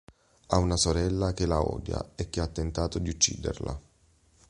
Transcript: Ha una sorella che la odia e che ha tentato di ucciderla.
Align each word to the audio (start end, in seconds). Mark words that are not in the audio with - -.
Ha 0.47 0.57
una 0.57 0.77
sorella 0.77 1.31
che 1.35 1.45
la 1.45 1.61
odia 1.61 2.13
e 2.15 2.27
che 2.31 2.39
ha 2.39 2.47
tentato 2.47 2.97
di 2.97 3.09
ucciderla. 3.11 3.79